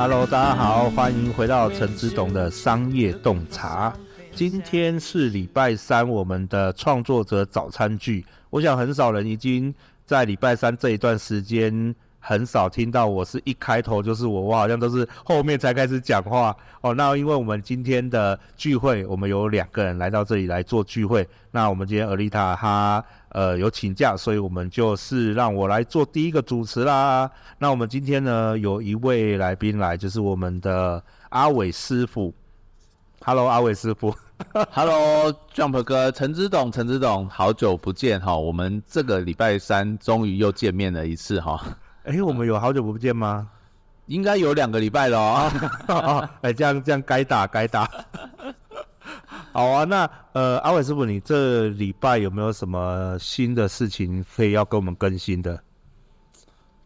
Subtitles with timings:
[0.00, 3.92] Hello，大家好，欢迎回到陈志董的商业洞察。
[4.32, 8.24] 今天是礼拜三，我们的创作者早餐剧。
[8.48, 11.92] 我想很少人已经在礼拜三这一段时间，
[12.28, 16.92] 很少听到我是一开头就是我，我好像都是后面才开始讲话哦。
[16.92, 21.26] 那因为我们今天的聚会，我们有两个人来到这里来做聚会。
[21.50, 23.02] 那我们今天 Alita 她。
[23.30, 27.30] 呃，有请假，所以我们就是让我来做第一个主持啦。
[27.58, 32.34] 那我们今天呢，有一位来宾来，就是我们的阿伟师傅。
[33.20, 34.14] Hello，阿伟师傅。
[34.72, 38.34] Hello，Jump 哥，陈之董，陈之董，好久不见哈。
[38.34, 41.62] 我们这个礼拜三终于又见面了一次哈。
[42.08, 43.46] 哎、欸，我们有好久不见吗？
[44.06, 46.28] 应该有两个礼拜了哦。
[46.40, 47.86] 哎，这样这样该打该打。
[49.52, 55.62] 好啊，那呃，阿伟师傅，你这礼拜有没有什么新的事情可以要跟我们更新的？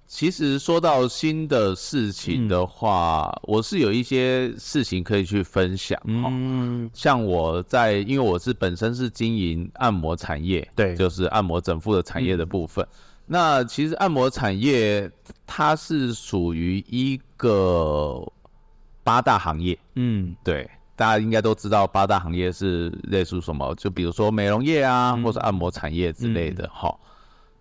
[0.09, 5.97] 其实说到新的事情的话，嗯、我是有一些事情可以去分享。
[6.05, 12.85] 嗯，像我在，因为我是本身是经营按摩产业，对，就是按摩整复的产业的部分。
[12.85, 15.11] 嗯、那其实按摩产业
[15.47, 18.23] 它是属于一个
[19.03, 19.79] 八大行业。
[19.95, 20.69] 嗯，对。
[20.95, 26.69] 大家应该都知道八大行业是类似什么，就比如说美容业啊，嗯、或是按摩产业之类的。
[26.73, 27.09] 哈、嗯，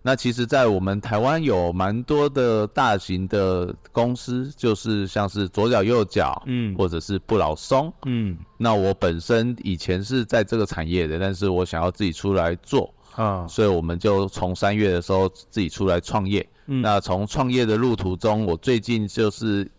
[0.04, 8.38] 那其实，在我们台湾有蛮多的大型的公司，就是像是左脚右脚，嗯，或者是不老松，嗯。
[8.58, 16.48] 那我本身以前是在这个产业的，但是我想要自己出来做啊，所以我们就从三月的时候自己出来创业。
[16.68, 19.70] 嗯、那从创业的路途中，我最近就是。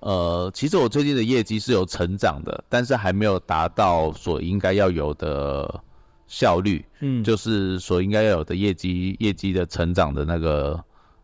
[0.00, 5.82] 呃，其实我最近的业绩是有成长的，但是还没有达到所应该要有的
[6.26, 10.78] 效率，嗯，就是所应该要有的业绩业绩的成长的那个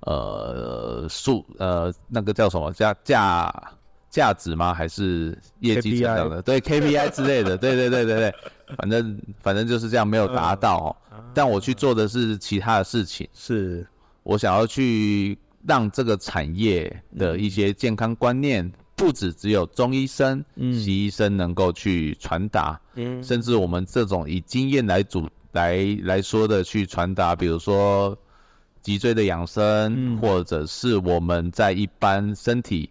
[0.07, 3.53] 呃数呃那个叫什么价价
[4.09, 4.73] 价值吗？
[4.73, 6.41] 还是业绩成长的？
[6.41, 8.35] 对 KPI 之类的，对对对对对，
[8.77, 10.97] 反正反正就是这样没有达到哦。
[11.33, 13.87] 但我去做的是其他的事情，是。
[14.23, 15.39] 我想要去。
[15.69, 18.67] 让这个产业的一些健康观念，
[18.97, 28.17] 不只只有中医生、嗯、西医生能够去传达，嗯，甚至我们这种以经验来主来来说的去传达，比如说
[28.81, 32.89] 脊椎的养生，嗯、或者是我们在一般身体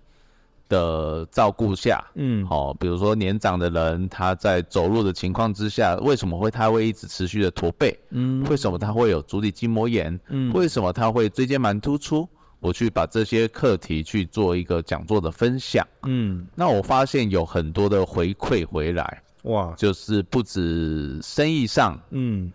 [0.69, 7.99] 的照顾下，嗯，好，比如说年长的人他在走路的情况之下，为什么会他会一直持续的驼背？
[8.11, 10.17] 嗯，为什么他会有足底筋膜炎？
[10.29, 12.29] 嗯，为什么他会椎间盘突出？
[12.61, 22.51] 我去把这些课题去做一个讲座的分享，嗯，那我发现有很多的回馈回来，哇，就是不止生意上，嗯，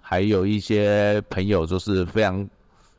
[0.00, 2.48] 还有一些朋友就是非常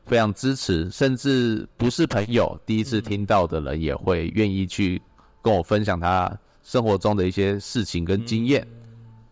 [0.06, 5.00] 非常支持，甚至不是朋友，第一次听到的人也会愿意去
[5.40, 6.30] 跟我分享他
[6.62, 8.66] 生活中的一些事情跟经验，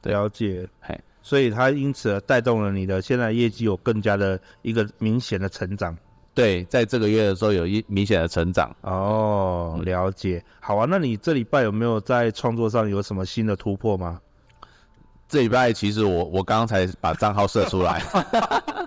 [0.03, 5.97] 嗯，了解，嘿，所以他因此而带动了你的现在业绩有更加的一个明显的成长。
[6.33, 8.75] 对，在这个月的时候有一明显的成长。
[8.83, 10.43] 哦，了解。
[10.61, 14.21] 好啊，那你这礼拜有没有在创作上有什么新的突破吗？
[15.29, 18.03] 这礼拜其实我我刚刚才把账号设出来，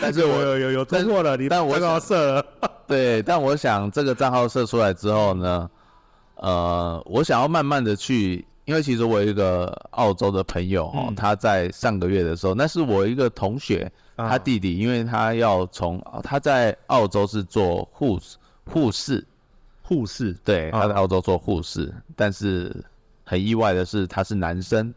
[0.00, 2.46] 但是我有有有突破了，你但我刚刚设了。
[2.86, 5.70] 对，但我想这个账号设出来之后呢，
[6.36, 13.90] 呃，我想要慢慢的去，因为其实我有一个澳洲的朋友哦，嗯、他在上个月的时候，那是我一个同学。
[14.16, 18.20] 他弟弟，因为他要从他在澳洲是做护
[18.66, 19.26] 护士，
[19.80, 22.84] 护士，对，他在澳洲做护士，但是
[23.24, 24.92] 很意外的是他是男生，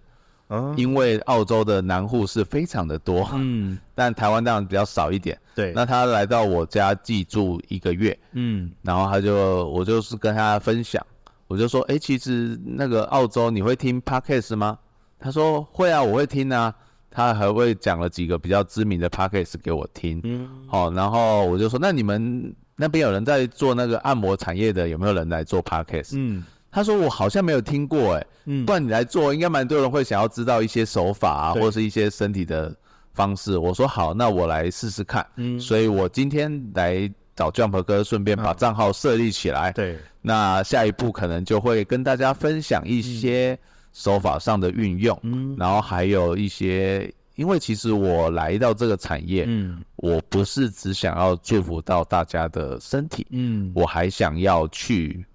[0.78, 11.06] 因为澳洲的男护士非常的多，嗯， 但台湾当然比较少一点，对，那他来到我家寄住一个月，嗯，然后他就我就是跟他分享，
[11.48, 14.78] 我就说，哎，其实那个澳洲你会听 Podcast 吗？
[15.20, 16.74] 他说会啊，我会听啊。
[17.16, 26.14] 他还会讲了几个比较知名的 podcast 给我听，嗯，好，然后我就说，那你们那边有人在做那个按摩产业的，有没有人来做 podcast？
[26.16, 32.76] 嗯，他说我好像没有听过，哎，嗯，不然你来做，应该蛮多人会想要知道一些手法啊，或者是一些身体的
[33.14, 33.58] 方式。
[33.58, 35.26] 我说好，那我来试试看。
[35.36, 39.72] 嗯，所以我今天来找 Jump 哥，顺便把账号设立起来。
[39.72, 43.58] 对，那下一步可能就会跟大家分享一些
[43.94, 47.14] 手法上的运用，嗯，然后还有一些。
[47.36, 55.26] 因为其实我来到这个产业，嗯，我不是只想要祝福到大家的身体，嗯，我还想要去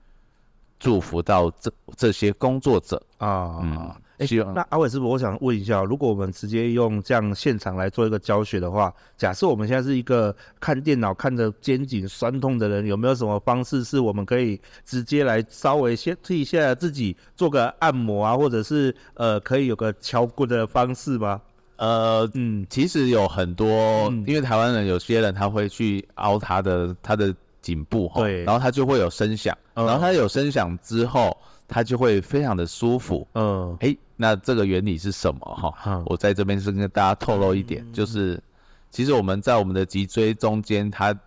[0.78, 3.00] 祝福到这这些工作者。
[3.18, 21.40] 啊，嗯，哎，那阿伟师傅，我想问一下，如果我们直接用这样现场来做一个教学的话，假设我们现在是一个看电脑看着肩颈酸痛的人，有没有什么方式是我们可以直接来稍微先替一下自己做个按摩啊，或者是呃，可以有个敲骨的方式吗？
[21.76, 23.68] 呃，嗯，其实有很多，
[24.10, 31.36] 嗯、因为台湾人有些人他会去凹他的他的颈部哈，对，然后他就会有声响，嗯、然后它有声响之后，
[31.66, 35.40] 它就会非常的舒服，嗯，诶，那这个原理是什么？
[35.40, 35.72] 哈？
[35.86, 38.42] 嗯、我在这边是跟大家透露一点，嗯、就是
[38.90, 41.18] 其实我们在我们的脊椎中间，它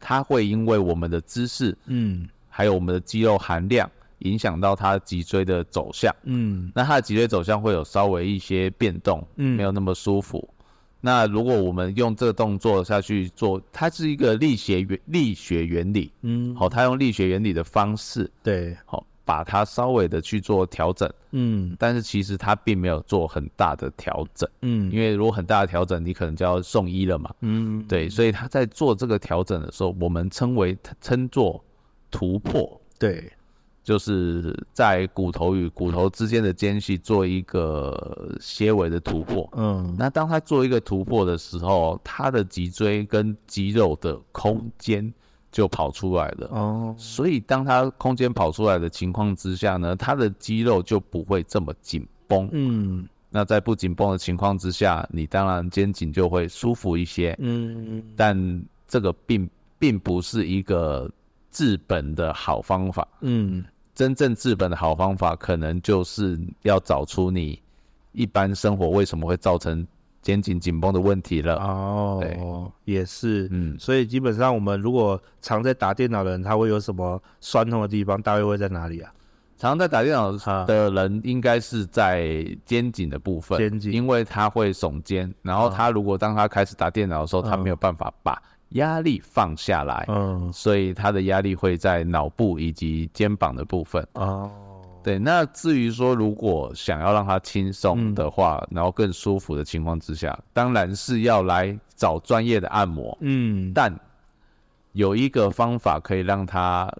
[0.00, 3.88] 它会因为我们的姿势，嗯，还有我们的肌肉含量。
[4.24, 10.48] 影响到它脊椎的走向，嗯，那它的脊椎走向会有稍微一些变动，嗯，没有那么舒服。
[11.04, 31.62] 那如果我们用这个动作下去做，它是一个力学原力学原理，嗯，好，它用力学原理的方式，对，好，把它稍微的去做调整，嗯，但是其实它并没有做很大的调整，嗯，因为如果很大的调整，你可能就要送医了嘛，嗯，对，所以他在做这个调整的时候，我们称为称作
[32.10, 33.28] 突破，对。
[33.84, 39.48] 就是在骨头与骨头之间的间隙做一个些微的突破。
[39.56, 45.12] 嗯，那当他做一个突破的时候，他的脊椎跟肌肉的空间
[45.50, 46.48] 就跑出来了。
[46.52, 52.48] 哦，所以当他空间跑出来的情况之下呢，他的肌肉就不会这么紧绷。
[52.52, 57.36] 嗯，那在不紧绷的情况之下，你当然肩颈就会舒服一些。
[57.40, 59.48] 嗯，但这个并
[59.78, 61.10] 并不是一个
[61.52, 63.06] 治本的好方法。
[63.20, 63.64] 嗯。
[63.94, 67.60] 真正治本的好方法，可能就是要找出你
[68.12, 69.86] 一般生活为什么会造成
[70.22, 71.56] 肩颈紧绷的问题了。
[71.56, 72.40] 哦，对，
[72.86, 78.20] 也是，嗯，所以基本上我们如果常在打电脑的人，他会有什么酸痛的地方？
[78.22, 79.12] 大约会在哪里啊？
[79.58, 80.32] 常在打电脑
[80.64, 88.42] 的人，应该是在肩颈的部分，肩颈，因为他会耸肩，然后他如果当他开始打电脑的时候，他没有办法把。
[88.74, 94.06] 压力放下来，嗯，所以他的压力会在脑部以及肩膀的部分。
[94.14, 94.50] 哦，
[95.02, 95.18] 对。
[95.18, 103.16] 那至于说，如果想要让他轻松的话，嗯、然后更舒服的情况之下，当然是要来找专业的按摩。
[103.20, 103.94] 嗯，但
[104.92, 106.90] 有一个方法可以让他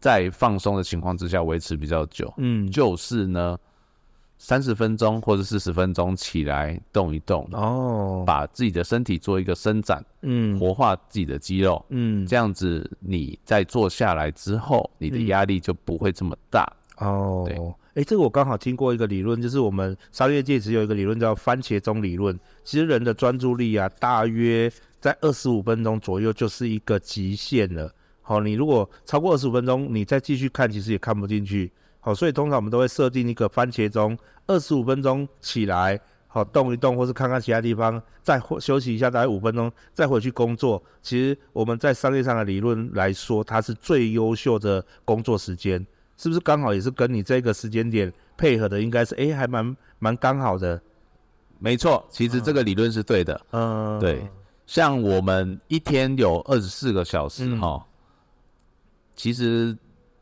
[0.00, 2.32] 在放松的情况之下维持比较久。
[2.36, 3.58] 嗯，就是呢。
[4.36, 17.44] 三十分钟或者四十分钟起来动一动哦，把自己的身体做一个伸展，嗯，活化自己的肌肉，嗯，这样子你在坐下来之后，你的压力就不会这么大哦。
[17.46, 17.56] 对，
[17.94, 22.38] 哎，这个我刚好听过一个理论，就是我们商业界只有一个理论叫番茄钟理论。
[22.64, 24.70] 其实人的专注力啊，大约
[25.00, 27.90] 在二十五分钟左右就是一个极限了。
[28.20, 31.70] 好，你如果超过二十五分钟，你再继续看，其实也看不进去。
[32.04, 34.14] 好，所以通常我们都会设定一个番茄钟，
[34.46, 40.82] 二十五分钟起来，好动一动，或是看看其他地方，再休息一下，大概五分钟，再回去工作。
[41.00, 45.78] 其实我们在商业上的理论来说，它是最优秀的工作时间，
[46.18, 48.82] 是不是刚好也是跟你这个时间点配合的？
[48.82, 50.78] 应该是，哎，还蛮蛮刚好的。
[51.58, 53.40] 没错，其实这个理论是对的。
[53.52, 54.28] 嗯，对，
[54.66, 57.82] 像我们一天有二十四个小时，哈、嗯，
[59.16, 59.74] 其实。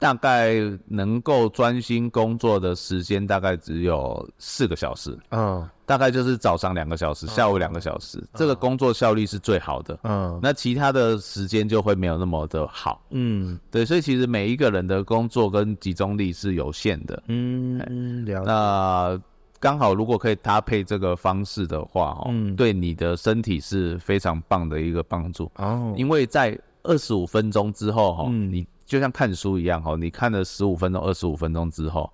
[0.02, 0.54] 大概
[0.88, 18.44] 能够专心工作的时间大概只有四个小时，嗯，大概就是早上两个小时，下午两个小时，这个工作效率是最好的，嗯，那其他的时间就会没有那么的好，嗯，对，所以其实每一个人的工作跟集中力是有限的，嗯嗯，了解。
[18.44, 19.23] 那
[19.61, 28.66] 刚好如果可以搭配这个方式的话，哦，嗯，对你的身体是非常棒的一个帮助，哦，因为在二十五分钟之后，哈，嗯，你。
[28.92, 32.12] 就像看书一样哈，你看了十五分钟、二十五分钟之后，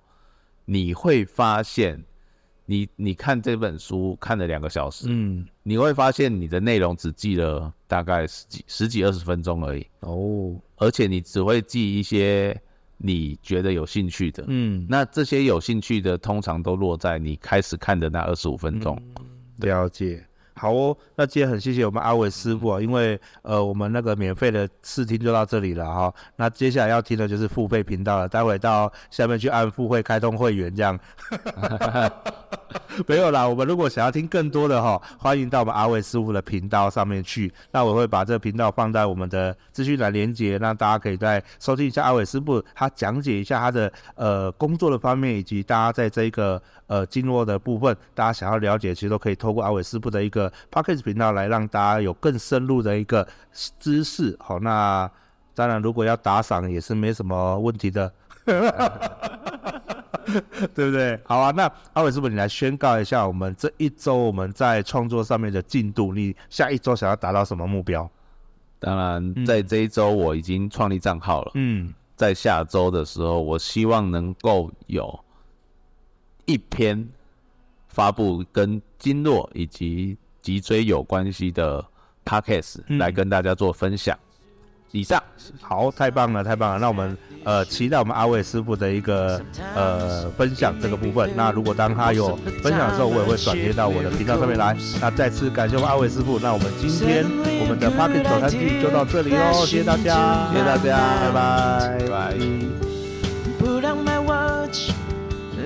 [0.63, 2.01] 你会发现
[2.65, 9.85] 你，你你看这本书看了两个小时，嗯，你会发现你的内容只记了大概十几、十几、二十分钟而已。
[9.99, 12.57] 哦，而且你只会记一些
[12.95, 18.97] 你觉得有兴趣的，嗯，那这些有兴趣的通常都落在你开始看的那二十五分钟。
[19.57, 20.25] 了解。
[20.59, 30.99] 好哦，那今天很谢谢我们阿伟师傅啊，因为呃我们那个免费的试听就到这里了哈，那接下来要听的就是付费频道了，待会到下面去按付费开通会员这样。
[33.07, 50.51] 没有啦，我们如果想要听更多的哈，欢迎到我们阿伟师傅的频道上面去，那我会把这个频道放在我们的资讯栏连接，那大家可以再收听一下阿伟师傅他讲解一下他的呃工作的方面，以及大家在这个呃经络的部分，大家想要了解，其实都可以透过阿伟师傅的一个。
[50.69, 53.25] Podcast 频道来让大家有更深入的一个
[53.79, 55.09] 知识，好，那
[55.53, 58.11] 当然如果要打赏也是没什么问题的，
[60.73, 61.19] 对不对？
[61.25, 68.09] 好啊，那阿伟师傅，你来宣告一下我们这一周我们在创作上面的进度，你下一周想要达到什么目标？
[68.79, 75.19] 当然，在这一周我已经创立账号了，嗯，在下周的时候，我希望能够有
[76.49, 77.07] 一篇
[77.89, 81.85] 发布跟经络以及脊椎有关系的
[82.25, 84.17] podcast 来跟大家做分享。
[84.91, 85.21] 以上，
[85.61, 86.79] 好，太棒了，太棒了。
[86.79, 89.39] 那我们呃期待我们阿伟师傅的一个
[89.75, 91.29] 呃分享这个部分。
[91.35, 94.75] 那如果当他有分享的时候，我也会转接到我的频道上面来。
[94.99, 96.39] 那再次感谢我们阿伟师傅。
[96.39, 97.23] 那我们今天
[97.61, 102.33] 我们的 podcast 早餐剧就到这里哦，谢谢大家，谢谢大家，拜拜，拜拜。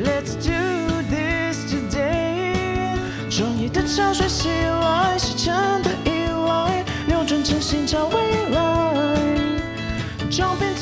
[0.04, 0.52] let's do
[1.10, 2.54] this today
[3.30, 8.16] 创业的潮水袭来是真的意外扭转成性找未
[8.50, 8.74] 来。
[10.30, 10.74] 照片